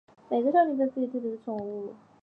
[0.29, 1.93] 每个少女被赋与特别的宠物。